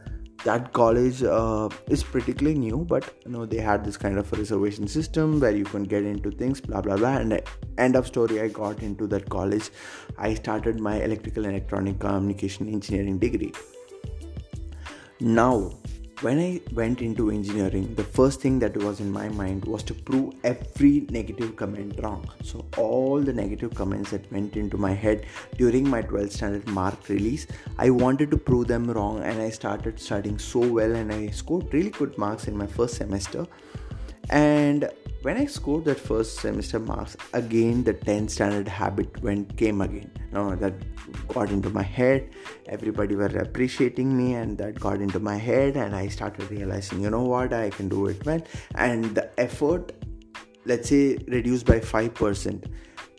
that 0.43 0.73
college 0.73 1.23
uh, 1.23 1.69
is 1.87 2.03
particularly 2.03 2.57
new 2.57 2.85
but 2.87 3.13
you 3.25 3.31
know 3.31 3.45
they 3.45 3.57
had 3.57 3.83
this 3.83 3.97
kind 3.97 4.19
of 4.19 4.31
a 4.31 4.35
reservation 4.37 4.87
system 4.87 5.39
where 5.39 5.55
you 5.55 5.63
can 5.63 5.83
get 5.83 6.03
into 6.03 6.31
things 6.31 6.61
blah 6.61 6.81
blah 6.81 6.97
blah. 6.97 7.17
And 7.17 7.33
uh, 7.33 7.39
end 7.77 7.95
of 7.95 8.07
story 8.07 8.41
i 8.41 8.47
got 8.47 8.83
into 8.83 9.07
that 9.07 9.29
college. 9.29 9.69
I 10.17 10.33
started 10.33 10.79
my 10.79 11.01
electrical 11.01 11.45
and 11.45 11.55
electronic 11.55 11.99
communication 11.99 12.67
engineering 12.67 13.17
degree 13.17 13.53
now, 15.25 15.71
when 16.21 16.37
I 16.37 16.61
went 16.71 17.01
into 17.01 17.31
engineering, 17.31 17.95
the 17.95 18.03
first 18.03 18.41
thing 18.41 18.59
that 18.59 18.77
was 18.77 18.99
in 18.99 19.11
my 19.11 19.27
mind 19.29 19.65
was 19.65 19.81
to 19.85 19.95
prove 19.95 20.35
every 20.43 21.07
negative 21.09 21.55
comment 21.55 21.99
wrong. 22.03 22.29
So, 22.43 22.63
all 22.77 23.19
the 23.21 23.33
negative 23.33 23.73
comments 23.73 24.11
that 24.11 24.31
went 24.31 24.55
into 24.55 24.77
my 24.77 24.93
head 24.93 25.25
during 25.57 25.89
my 25.89 26.03
12th 26.03 26.33
standard 26.33 26.67
mark 26.67 27.09
release, 27.09 27.47
I 27.79 27.89
wanted 27.89 28.29
to 28.29 28.37
prove 28.37 28.67
them 28.67 28.85
wrong, 28.85 29.23
and 29.23 29.41
I 29.41 29.49
started 29.49 29.99
studying 29.99 30.37
so 30.37 30.59
well, 30.59 30.95
and 30.95 31.11
I 31.11 31.31
scored 31.31 31.73
really 31.73 31.89
good 31.89 32.15
marks 32.19 32.47
in 32.47 32.55
my 32.55 32.67
first 32.67 32.93
semester. 32.93 33.47
And 34.29 34.91
when 35.25 35.37
I 35.37 35.45
scored 35.47 35.85
that 35.85 35.99
first 35.99 36.37
semester 36.37 36.79
marks, 36.79 37.17
again 37.33 37.83
the 37.83 37.95
10th 37.95 38.29
standard 38.29 38.67
habit 38.67 39.23
went 39.23 39.57
came 39.57 39.81
again. 39.81 40.11
Now 40.31 40.53
that 40.53 40.75
got 41.29 41.49
into 41.49 41.71
my 41.71 41.81
head. 41.81 42.29
Everybody 42.67 43.15
were 43.15 43.33
appreciating 43.45 44.15
me, 44.15 44.35
and 44.35 44.55
that 44.59 44.79
got 44.79 45.01
into 45.01 45.19
my 45.19 45.37
head, 45.37 45.77
and 45.77 45.95
I 45.95 46.09
started 46.09 46.51
realizing, 46.51 47.01
you 47.01 47.09
know 47.09 47.23
what, 47.23 47.53
I 47.53 47.71
can 47.71 47.89
do 47.89 48.05
it 48.05 48.23
well. 48.23 48.43
And 48.75 49.15
the 49.15 49.27
effort, 49.39 49.93
let's 50.65 50.89
say, 50.89 51.17
reduced 51.27 51.65
by 51.65 51.79
five 51.79 52.13
percent, 52.13 52.67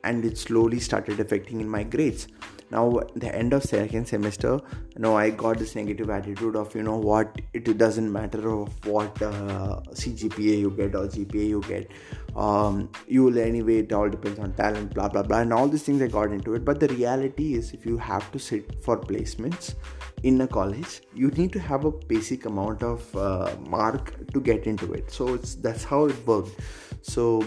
and 0.04 0.24
it 0.24 0.38
slowly 0.38 0.78
started 0.78 1.18
affecting 1.18 1.60
in 1.60 1.68
my 1.68 1.82
grades 1.82 2.28
now 2.70 3.00
the 3.14 3.32
end 3.34 3.52
of 3.52 3.62
second 3.62 4.06
semester 4.06 4.60
you 4.94 5.00
know 5.00 5.16
i 5.16 5.30
got 5.30 5.58
this 5.58 5.74
negative 5.76 6.10
attitude 6.10 6.56
of 6.56 6.74
you 6.74 6.82
know 6.82 6.96
what 6.96 7.40
it 7.52 7.78
doesn't 7.78 8.12
matter 8.12 8.48
of 8.50 8.86
what 8.86 9.22
uh, 9.22 9.80
cgpa 9.92 10.58
you 10.58 10.70
get 10.70 10.94
or 10.94 11.06
gpa 11.06 11.48
you 11.48 11.62
get. 11.68 11.90
Um, 12.36 12.90
you 13.08 13.24
will 13.24 13.38
anyway 13.38 13.78
it 13.78 13.92
all 13.94 14.10
depends 14.10 14.38
on 14.38 14.52
talent 14.52 14.92
blah 14.92 15.08
blah 15.08 15.22
blah 15.22 15.38
and 15.38 15.52
all 15.54 15.68
these 15.68 15.84
things 15.84 16.02
i 16.02 16.06
got 16.06 16.32
into 16.32 16.54
it. 16.54 16.66
But 16.66 16.80
the 16.80 16.88
reality 16.88 17.54
is 17.54 17.72
if 17.72 17.86
you 17.86 17.96
have 17.96 18.30
to 18.32 18.38
sit 18.38 18.82
for 18.82 18.98
placements 18.98 19.74
in 20.22 20.40
a 20.42 20.46
college 20.46 21.00
you 21.14 21.30
need 21.30 21.52
to 21.54 21.60
have 21.60 21.86
a 21.86 21.90
basic 21.90 22.44
amount 22.44 22.82
of 22.82 23.16
uh, 23.16 23.56
mark 23.60 24.12
to 24.32 24.40
get 24.40 24.66
into 24.66 24.92
it. 24.92 25.10
So 25.10 25.34
it's 25.34 25.54
that's 25.54 25.84
how 25.84 26.06
it 26.06 26.26
worked. 26.26 26.60
So 27.02 27.44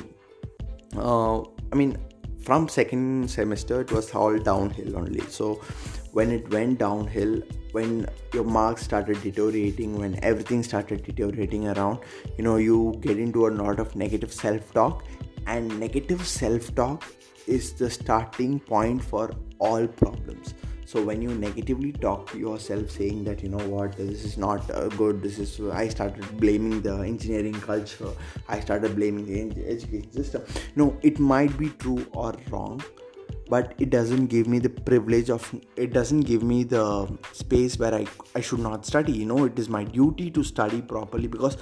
uh, 0.97 1.41
i 1.71 1.75
mean 1.75 1.97
from 2.49 2.67
second 2.67 3.29
semester 3.29 3.81
it 3.81 3.91
was 3.91 4.07
all 4.15 4.35
downhill 4.35 4.97
only. 4.97 5.19
So 5.29 5.61
when 6.13 6.31
it 6.31 6.49
went 6.49 6.79
downhill 6.79 7.43
when 7.73 8.07
your 8.33 8.43
marks 8.43 8.81
started 8.81 9.21
deteriorating 9.21 9.99
when 9.99 10.17
everything 10.23 10.63
started 10.63 11.03
deteriorating 11.03 11.67
around 11.67 11.99
you 12.39 12.43
know 12.43 12.55
you 12.55 12.95
get 13.01 13.19
into 13.19 13.45
a 13.47 13.51
lot 13.51 13.79
of 13.79 13.95
negative 13.95 14.33
self-talk. 14.33 15.05
And 15.45 15.79
negative 15.79 16.25
self-talk 16.27 17.05
is 17.45 17.73
the 17.73 17.87
starting 17.91 18.59
point 18.59 19.03
for 19.03 19.29
all 19.59 19.85
problems 19.87 20.55
so 20.89 21.01
when 21.03 21.21
you 21.21 21.33
negatively 21.41 21.91
talk 21.91 22.31
to 22.31 22.39
yourself 22.39 22.89
saying 22.89 23.23
that 23.25 23.43
you 23.43 23.49
know 23.49 23.65
what? 23.71 23.95
This 23.95 24.23
is 24.25 24.37
not 24.39 24.69
uh, 24.71 24.87
good. 25.01 25.21
This 25.21 25.37
is 25.37 25.51
i 25.81 25.87
started 25.87 26.39
blaming 26.39 26.81
the 26.81 26.95
engineering 27.09 27.59
culture. 27.65 28.13
I 28.47 28.59
started 28.59 28.95
blaming 28.95 29.27
the 29.27 29.67
education 29.73 30.11
system. 30.11 30.43
No 30.75 30.97
it 31.03 31.19
might 31.19 31.55
be 31.59 31.69
true 31.83 32.07
or 32.13 32.33
wrong 32.49 32.81
but 33.49 33.75
it 33.77 33.91
doesn't 33.91 34.27
give 34.27 34.47
me 34.47 34.57
the 34.59 34.69
privilege 34.69 35.29
of 35.29 35.45
it 35.75 35.93
doesn't 35.93 36.21
give 36.21 36.43
me 36.43 36.63
the 36.63 36.83
space 37.33 37.77
where 37.77 37.93
i 37.93 38.05
i 38.33 38.41
should 38.41 38.65
not 38.67 38.89
study. 38.93 39.11
You 39.11 39.27
know 39.27 39.43
it 39.45 39.59
is 39.59 39.69
my 39.69 39.83
duty 39.83 40.31
to 40.39 40.43
study 40.43 40.81
properly 40.81 41.27
because 41.27 41.57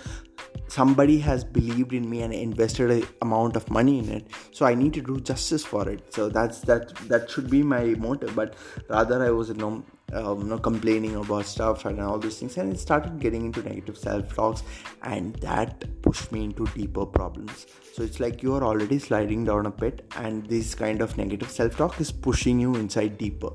somebody 0.68 1.20
has 1.20 1.44
believed 1.44 1.94
in 1.94 2.10
me 2.10 2.22
and 2.22 2.34
invested 2.34 2.92
a 2.92 3.08
amount 3.22 3.56
of 3.56 3.70
money 3.70 4.00
in 4.00 4.10
it 4.10 4.28
so 4.52 4.66
i 4.66 4.74
need 4.74 4.94
to 4.94 5.02
do 5.02 5.20
justice 5.20 5.64
for 5.66 5.88
it. 5.90 6.14
So 6.14 6.30
that's 6.30 6.62
that 6.62 6.96
that 7.12 7.30
should 7.30 7.50
be 7.50 7.64
my 7.64 7.84
motive. 8.08 8.36
But 8.36 8.56
rather 8.90 9.24
i 9.24 9.30
was 9.30 9.50
you 9.50 9.56
know 9.56 9.84
um, 10.14 10.42
you 10.42 10.48
know, 10.48 10.58
complaining 10.58 11.16
about 11.16 11.46
stuff 11.46 11.84
and 11.84 12.00
all 12.00 12.18
these 12.18 12.40
things 12.40 12.58
and 12.58 12.72
it 12.72 12.80
started 12.80 13.20
getting 13.20 13.46
into 13.46 13.62
negative 13.62 13.98
self-talks 13.98 14.64
and 15.04 15.36
that 15.48 15.84
pushed 16.02 16.32
me 16.32 16.46
into 16.46 16.66
deeper 16.68 17.06
problems. 17.06 17.68
So 17.94 18.04
it's 18.04 18.22
like 18.22 18.42
you 18.42 18.56
are 18.56 18.64
already 18.64 19.00
sliding 19.00 19.44
down 19.44 19.66
a 19.66 19.72
pit 19.72 20.06
and 20.16 20.46
this 20.48 20.74
kind 20.76 21.02
of 21.02 21.18
negative 21.18 21.52
self-talk 21.52 22.00
is 22.00 22.12
pushing 22.12 22.58
you 22.58 22.76
inside 22.76 23.18
deeper 23.18 23.52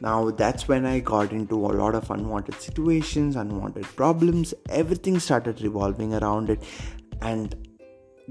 now 0.00 0.30
that's 0.30 0.66
when 0.66 0.86
I 0.86 1.00
got 1.00 1.32
into 1.32 1.54
a 1.54 1.72
lot 1.82 1.94
of 1.94 2.10
unwanted 2.10 2.60
situations, 2.60 3.36
unwanted 3.36 3.84
problems. 3.96 4.54
Everything 4.70 5.18
started 5.18 5.60
revolving 5.60 6.14
around 6.14 6.48
it. 6.48 6.62
And 7.20 7.54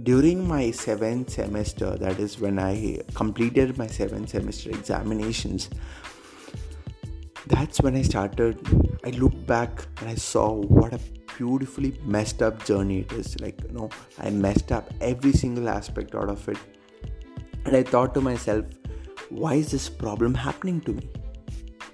during 0.01 0.47
my 0.47 0.71
seventh 0.71 1.31
semester, 1.31 1.95
that 1.97 2.19
is 2.19 2.39
when 2.39 2.57
I 2.57 3.01
completed 3.13 3.77
my 3.77 3.85
seventh 3.85 4.29
semester 4.29 4.71
examinations, 4.71 5.69
that's 7.45 7.81
when 7.81 7.95
I 7.95 8.01
started. 8.01 8.59
I 9.05 9.11
looked 9.11 9.45
back 9.45 9.85
and 9.99 10.09
I 10.09 10.15
saw 10.15 10.51
what 10.53 10.93
a 10.93 10.99
beautifully 11.37 11.99
messed 12.03 12.41
up 12.41 12.65
journey 12.65 13.01
it 13.01 13.11
is. 13.13 13.39
Like, 13.39 13.61
you 13.63 13.71
know, 13.71 13.89
I 14.17 14.31
messed 14.31 14.71
up 14.71 14.91
every 15.01 15.33
single 15.33 15.69
aspect 15.69 16.15
out 16.15 16.29
of 16.29 16.49
it. 16.49 16.57
And 17.65 17.75
I 17.75 17.83
thought 17.83 18.13
to 18.15 18.21
myself, 18.21 18.65
why 19.29 19.53
is 19.55 19.71
this 19.71 19.87
problem 19.87 20.33
happening 20.33 20.81
to 20.81 20.93
me? 20.93 21.09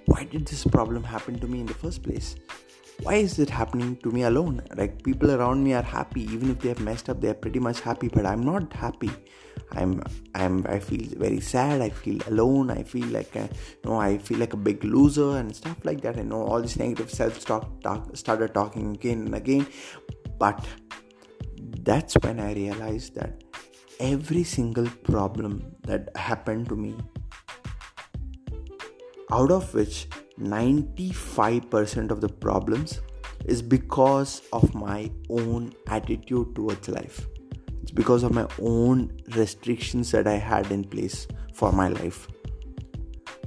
Why 0.05 0.23
did 0.25 0.45
this 0.47 0.63
problem 0.63 1.03
happen 1.03 1.39
to 1.39 1.47
me 1.47 1.61
in 1.61 1.65
the 1.65 1.73
first 1.73 2.03
place? 2.03 2.35
Why 3.01 3.15
is 3.15 3.39
it 3.39 3.49
happening 3.49 3.97
to 3.97 4.11
me 4.11 4.23
alone? 4.23 4.61
Like 4.75 5.03
people 5.03 5.31
around 5.31 5.63
me 5.63 5.73
are 5.73 5.81
happy, 5.81 6.23
even 6.23 6.49
if 6.51 6.59
they 6.59 6.69
have 6.69 6.79
messed 6.79 7.09
up, 7.09 7.19
they 7.19 7.29
are 7.29 7.33
pretty 7.33 7.59
much 7.59 7.81
happy, 7.81 8.07
but 8.07 8.25
I'm 8.25 8.43
not 8.43 8.71
happy. 8.73 9.11
i'm 9.71 10.01
i'm 10.35 10.65
i 10.67 10.79
feel 10.79 11.05
very 11.17 11.39
sad 11.39 11.81
i 11.81 11.89
feel 11.89 12.19
alone 12.27 12.69
i 12.71 12.83
feel 12.83 13.07
like 13.07 13.35
a, 13.35 13.43
you 13.43 13.89
know 13.89 13.99
i 13.99 14.17
feel 14.17 14.37
like 14.37 14.53
a 14.53 14.57
big 14.57 14.83
loser 14.83 15.37
and 15.37 15.55
stuff 15.55 15.77
like 15.83 16.01
that 16.01 16.17
i 16.17 16.21
know 16.21 16.41
all 16.41 16.61
this 16.61 16.77
negative 16.77 17.09
self-talk 17.11 17.81
talk, 17.81 18.15
started 18.15 18.53
talking 18.53 18.95
again 18.95 19.25
and 19.25 19.35
again 19.35 19.65
but 20.37 20.65
that's 21.83 22.15
when 22.15 22.39
i 22.39 22.53
realized 22.53 23.15
that 23.15 23.43
every 23.99 24.43
single 24.43 24.87
problem 25.03 25.75
that 25.83 26.09
happened 26.15 26.67
to 26.69 26.75
me 26.75 26.95
out 29.31 29.51
of 29.51 29.73
which 29.73 30.07
95% 30.39 32.11
of 32.11 32.21
the 32.21 32.29
problems 32.29 33.01
is 33.45 33.61
because 33.61 34.41
of 34.51 34.73
my 34.73 35.11
own 35.29 35.73
attitude 35.87 36.55
towards 36.55 36.89
life 36.89 37.27
it's 37.85 37.91
because 37.91 38.23
of 38.23 38.33
my 38.33 38.47
own 38.59 39.11
restrictions 39.35 40.09
that 40.09 40.25
I 40.25 40.37
had 40.37 40.71
in 40.71 40.83
place 40.83 41.27
for 41.53 41.71
my 41.71 41.87
life. 41.87 42.27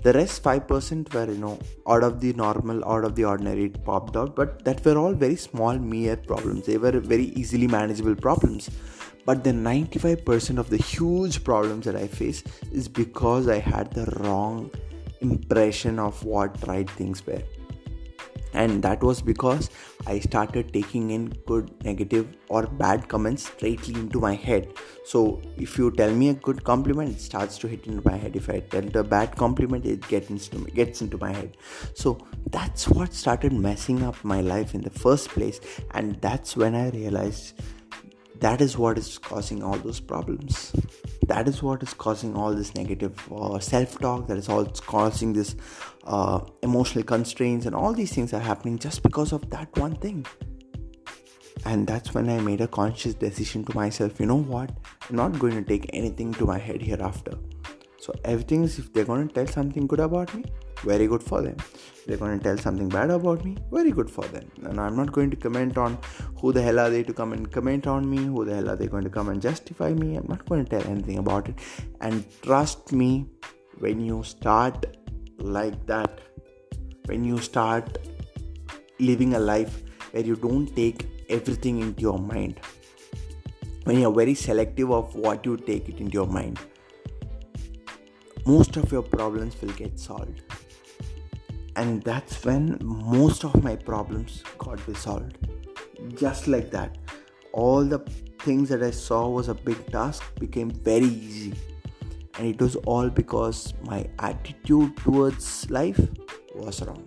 The 0.05 0.13
rest 0.13 0.45
5% 0.45 1.13
were, 1.13 1.25
you 1.33 1.39
know, 1.39 1.59
out 1.89 2.05
of 2.05 2.21
the 2.21 2.33
normal, 2.35 2.85
out 2.89 3.05
of 3.05 3.17
the 3.17 3.25
ordinary, 3.25 3.65
it 3.65 3.83
popped 3.85 4.17
out, 4.17 4.37
but 4.37 4.65
that 4.65 4.85
were 4.85 4.97
all 4.97 5.13
very 5.13 5.35
small, 5.35 5.77
mere 5.77 6.17
problems. 6.17 6.67
They 6.67 6.79
were 6.79 7.01
very 7.01 7.25
easily 7.41 7.67
manageable 7.67 8.15
problems. 8.15 8.71
But 9.27 9.43
the 9.43 9.51
95% 9.51 10.59
of 10.59 10.71
the 10.71 10.77
huge 10.77 11.43
problems 11.43 11.85
that 11.87 11.97
I 11.97 12.07
face 12.07 12.45
is 12.71 12.87
because 12.87 13.49
I 13.49 13.59
had 13.59 13.93
the 13.93 14.05
wrong 14.21 14.71
impression 15.21 15.99
of 15.99 16.25
what 16.25 16.67
right 16.67 16.89
things 16.91 17.27
were 17.27 17.43
and 18.53 18.83
that 18.83 19.03
was 19.03 19.21
because 19.21 19.71
I 20.07 20.19
started 20.21 20.73
taking 20.73 21.11
in 21.11 21.29
good, 21.47 21.71
negative, 21.85 22.37
or 22.49 22.67
bad 22.67 23.09
comments 23.09 23.47
straightly 23.47 23.95
into 23.95 24.21
my 24.21 24.35
head. 24.35 24.75
So, 25.05 25.43
if 25.57 25.77
you 25.79 25.91
tell 25.91 26.13
me 26.13 26.31
a 26.31 26.35
good 26.35 26.65
compliment, 26.65 27.11
it 27.11 27.21
starts 27.21 27.59
to 27.59 27.69
hit 27.69 27.87
into 27.87 28.03
my 28.09 28.17
head. 28.17 28.37
If 28.37 28.49
I 28.49 28.61
tell 28.61 28.83
the 28.83 29.05
bad 29.05 29.37
compliment, 29.37 29.85
it 29.85 30.07
gets 30.09 30.31
into 30.31 30.71
gets 30.71 31.03
into 31.03 31.19
my 31.19 31.33
head. 31.33 31.57
So 31.95 32.19
that's 32.51 32.89
what 32.89 33.13
started 33.13 33.53
messing 33.53 34.03
up 34.03 34.23
my 34.25 34.41
life 34.41 34.75
in 34.75 34.81
the 34.81 34.91
first 34.91 35.29
place, 35.29 35.61
and 35.93 36.21
that's 36.21 36.57
when 36.57 36.75
I 36.75 36.91
realized 36.91 37.61
that 38.41 38.61
is 38.61 38.79
what 38.79 38.99
is 38.99 39.19
causing 39.19 39.63
all 39.63 39.77
those 39.79 40.01
problems. 40.01 40.73
That 41.27 41.49
is 41.49 41.63
what 41.63 41.83
is 41.83 41.93
causing 41.93 42.37
all 42.37 42.55
this 42.55 42.75
negative 42.75 43.17
uh, 43.33 43.59
self-talk. 43.59 44.29
That 44.29 44.39
is 44.39 44.49
all 44.49 44.65
causing 44.65 45.33
this 45.33 45.57
uh, 46.05 46.41
emotional 46.63 47.05
constraints 47.05 47.67
and 47.67 47.75
all 47.75 47.93
these 47.93 48.15
things 48.15 48.33
are 48.33 48.41
happening 48.41 48.79
just 48.79 49.03
because 49.03 49.33
of 49.33 49.51
that 49.51 49.77
one 49.77 49.97
thing. 49.97 50.25
And 51.67 51.87
that's 51.87 52.15
when 52.15 52.31
i 52.31 52.41
made 52.41 52.61
a 52.61 52.69
conscious 52.69 53.15
decision 53.15 53.65
to 53.65 53.75
myself 53.75 54.21
you 54.21 54.27
know 54.27 54.37
what? 54.37 54.71
I'm 55.09 55.17
not 55.17 55.39
going 55.39 55.55
to 55.55 55.63
take 55.63 55.91
anything 55.93 56.33
to 56.35 56.47
my 56.47 56.59
head 56.59 56.81
hereafter. 56.81 57.33
So 58.01 58.15
everything 58.25 58.63
is 58.63 58.79
if 58.79 58.93
they're 58.93 59.05
going 59.05 59.27
to 59.29 59.35
tell 59.35 59.47
something 59.47 59.87
good 59.87 60.01
about 60.01 60.35
me 60.35 60.45
very 60.83 61.07
good 61.07 61.23
for 61.23 61.43
them. 61.43 61.57
They're 62.07 62.17
going 62.17 62.39
to 62.39 62.43
tell 62.43 62.57
something 62.57 62.89
bad 62.89 63.11
about 63.11 63.45
me 63.45 63.57
very 63.71 63.91
good 63.91 64.11
for 64.11 64.25
them. 64.25 64.51
And 64.65 64.81
i'm 64.81 64.97
not 64.97 65.13
going 65.13 65.31
to 65.31 65.37
comment 65.37 65.77
on 65.77 65.99
who 66.41 66.53
the 66.53 66.63
hell 66.63 66.79
are 66.79 66.91
they 66.91 67.03
to 67.03 67.13
come 67.13 67.33
and 67.33 67.51
comment 67.53 67.87
on 67.87 68.09
me 68.09 68.19
who 68.25 68.45
the 68.45 68.55
hell 68.55 68.71
are 68.71 68.77
they 68.77 68.87
going 68.87 69.05
to 69.05 69.11
come 69.11 69.29
and 69.29 69.43
justify 69.43 69.93
me. 69.93 70.17
I'm 70.17 70.27
not 70.29 70.47
going 70.47 70.65
to 70.65 70.71
tell 70.71 70.91
anything 70.91 71.19
about 71.19 71.49
it. 71.49 71.59
And 72.01 72.25
trust 72.43 72.93
me 72.93 73.27
when 73.79 74.01
you 74.01 74.23
start 74.23 74.87
like 75.39 75.87
that 75.87 76.21
when 77.07 77.25
you 77.25 77.39
start 77.39 77.99
living 78.99 79.35
a 79.35 79.39
life 79.39 79.83
where 80.11 80.25
you 80.25 80.35
don't 80.37 80.75
take 80.75 81.07
everything 81.29 81.81
into 81.81 82.03
your 82.03 82.19
mind 82.19 82.61
when 83.85 84.01
you're 84.01 84.13
very 84.13 84.35
selective 84.35 84.91
of 84.91 85.15
what 85.15 85.47
you 85.47 85.57
take 85.57 85.89
it 85.89 86.01
into 86.01 86.15
your 86.15 86.27
mind 86.27 86.59
most 88.47 88.77
of 88.77 88.91
your 88.91 89.03
problems 89.03 89.61
will 89.63 89.73
get 89.81 89.99
solved 89.99 90.43
and 91.79 92.03
that's 92.03 92.45
when 92.45 92.77
most 92.83 93.45
of 93.45 93.63
my 93.63 93.77
problems 93.77 94.43
got 94.59 94.85
resolved. 94.89 95.37
Just 96.15 96.49
like 96.49 96.73
that. 96.73 96.99
All 97.53 97.85
the 97.85 98.01
things 98.41 98.69
that 98.71 98.83
i 98.83 98.91
saw 98.91 99.29
was 99.29 99.49
a 99.49 99.55
big 99.55 99.85
task 99.93 100.25
became 100.41 100.71
very 100.71 101.13
easy. 101.29 101.53
And 102.37 102.49
it 102.49 102.61
was 102.61 102.75
all 102.95 103.09
because 103.09 103.75
my 103.85 104.09
attitude 104.19 104.97
towards 104.97 105.71
life 105.71 106.01
was 106.57 106.83
wrong. 106.83 107.07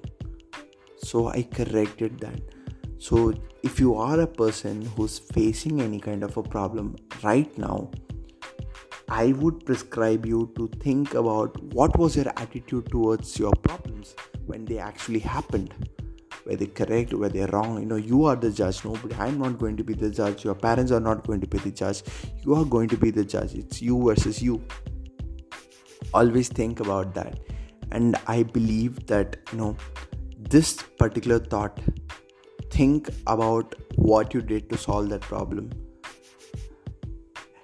So 1.03 1.27
i 1.27 1.43
corrected 1.43 2.17
that. 2.19 2.39
So 2.97 3.33
if 3.63 3.77
you 3.79 3.95
are 3.95 4.21
a 4.21 4.27
person 4.27 4.85
who's 4.95 5.19
facing 5.19 5.81
any 5.81 5.99
kind 5.99 6.23
of 6.23 6.37
a 6.37 6.43
problem 6.43 6.95
right 7.23 7.57
now 7.57 7.91
I 9.09 9.33
would 9.33 9.65
prescribe 9.65 10.25
you 10.25 10.53
to 10.55 10.69
think 10.79 11.15
about 11.15 11.61
what 11.73 11.97
was 11.99 12.15
your 12.15 12.29
attitude 12.37 12.89
towards 12.89 13.37
your 13.37 13.51
problems 13.63 14.15
when 14.45 14.65
they 14.65 14.77
actually 14.77 15.19
happened. 15.19 15.73
Were 16.45 16.55
they 16.55 16.65
correct? 16.65 17.13
Were 17.13 17.29
they 17.29 17.45
wrong? 17.45 17.79
You 17.79 17.85
know, 17.85 17.95
you 17.95 18.25
are 18.25 18.35
the 18.35 18.51
judge. 18.51 18.83
Nobody. 18.83 19.15
I'm 19.15 19.39
not 19.39 19.59
going 19.59 19.77
to 19.77 19.83
be 19.83 19.93
the 19.93 20.09
judge. 20.09 20.43
Your 20.43 20.55
parents 20.55 20.91
are 20.91 20.99
not 20.99 21.25
going 21.27 21.41
to 21.41 21.47
be 21.47 21.59
the 21.59 21.71
judge. 21.71 22.03
You 22.43 22.55
are 22.55 22.65
going 22.65 22.89
to 22.89 22.97
be 22.97 23.11
the 23.11 23.23
judge. 23.23 23.53
It's 23.53 23.81
you 23.81 24.03
versus 24.03 24.41
you. 24.41 24.63
Always 26.13 26.49
think 26.49 26.79
about 26.79 27.13
that. 27.13 27.39
And 27.91 28.17
I 28.27 28.43
believe 28.43 29.05
that 29.07 29.37
you 29.51 29.57
know 29.59 29.77
this 30.37 30.81
particular 30.97 31.39
thought. 31.39 31.79
Think 32.71 33.09
about 33.27 33.75
what 33.95 34.33
you 34.33 34.41
did 34.41 34.69
to 34.69 34.77
solve 34.77 35.09
that 35.09 35.21
problem 35.21 35.71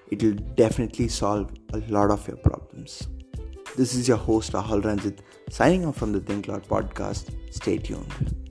it 0.10 0.24
will 0.24 0.34
definitely 0.56 1.08
solve 1.08 1.52
a 1.74 1.80
lot 1.90 2.12
of 2.12 2.28
your 2.28 2.38
problems. 2.38 3.08
This 3.76 3.94
is 3.94 4.08
your 4.08 4.18
host 4.18 4.54
Rahul 4.54 4.84
Ranjit 4.84 5.20
signing 5.50 5.86
off 5.86 5.98
from 5.98 6.12
the 6.12 6.20
Think 6.20 6.48
podcast. 6.48 7.32
Stay 7.52 7.78
tuned. 7.78 8.47